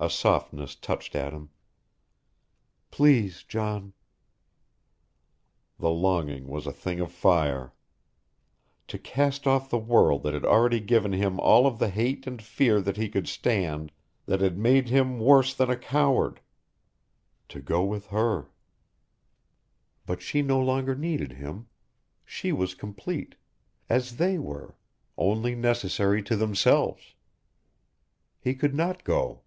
A 0.00 0.10
softness 0.10 0.74
touched 0.74 1.14
at 1.14 1.32
him. 1.32 1.50
"Please, 2.90 3.44
John." 3.44 3.92
The 5.78 5.90
longing 5.90 6.48
was 6.48 6.66
a 6.66 6.72
thing 6.72 6.98
of 6.98 7.12
fire. 7.12 7.72
To 8.88 8.98
cast 8.98 9.46
off 9.46 9.70
the 9.70 9.78
world 9.78 10.24
that 10.24 10.34
had 10.34 10.44
already 10.44 10.80
given 10.80 11.12
him 11.12 11.38
all 11.38 11.68
of 11.68 11.78
the 11.78 11.88
hate 11.90 12.26
and 12.26 12.42
fear 12.42 12.80
that 12.80 12.96
he 12.96 13.08
could 13.08 13.28
stand, 13.28 13.92
that 14.26 14.40
had 14.40 14.58
made 14.58 14.88
him 14.88 15.20
worse 15.20 15.54
than 15.54 15.70
a 15.70 15.76
coward. 15.76 16.40
To 17.50 17.60
go 17.60 17.84
with 17.84 18.06
her. 18.08 18.48
But 20.04 20.20
she 20.20 20.42
no 20.42 20.58
longer 20.58 20.96
needed 20.96 21.34
him. 21.34 21.68
She 22.24 22.50
was 22.50 22.74
complete 22.74 23.36
as 23.88 24.16
they 24.16 24.36
were, 24.36 24.74
only 25.16 25.54
necessary 25.54 26.24
to 26.24 26.34
themselves. 26.34 27.14
He 28.40 28.56
could 28.56 28.74
not 28.74 29.04
go. 29.04 29.42